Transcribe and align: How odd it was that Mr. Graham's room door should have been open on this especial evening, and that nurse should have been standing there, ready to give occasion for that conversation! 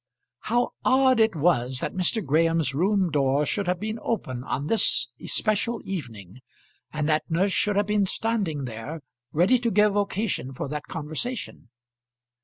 How 0.39 0.71
odd 0.83 1.19
it 1.19 1.35
was 1.35 1.77
that 1.77 1.93
Mr. 1.93 2.25
Graham's 2.25 2.73
room 2.73 3.11
door 3.11 3.45
should 3.45 3.67
have 3.67 3.79
been 3.79 3.99
open 4.01 4.43
on 4.45 4.65
this 4.65 5.09
especial 5.21 5.79
evening, 5.85 6.39
and 6.91 7.07
that 7.07 7.29
nurse 7.29 7.51
should 7.53 7.75
have 7.75 7.85
been 7.85 8.05
standing 8.05 8.65
there, 8.65 9.03
ready 9.31 9.59
to 9.59 9.69
give 9.69 9.95
occasion 9.95 10.55
for 10.55 10.67
that 10.69 10.87
conversation! 10.87 11.69